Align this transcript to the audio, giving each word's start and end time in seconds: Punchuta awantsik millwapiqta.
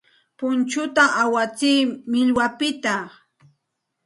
Punchuta 0.39 1.03
awantsik 1.23 1.85
millwapiqta. 2.11 2.95